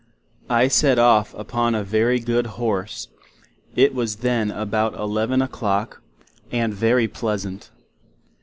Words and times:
I 0.49 0.67
set 0.67 0.97
off 0.97 1.31
upon 1.35 1.75
a 1.75 1.83
very 1.83 2.17
good 2.19 2.47
Horse; 2.57 3.07
it 3.75 3.93
was 3.93 4.15
then 4.15 4.49
about 4.49 4.95
11 4.95 5.43
o'Clock, 5.43 6.01
and 6.51 6.73
very 6.73 7.07
pleasant. 7.07 7.69